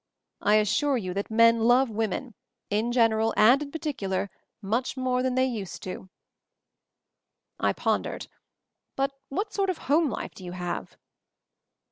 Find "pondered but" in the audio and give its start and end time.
7.73-9.11